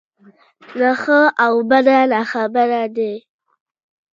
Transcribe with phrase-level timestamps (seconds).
[0.79, 3.13] له ښه او بده ناخبره دی.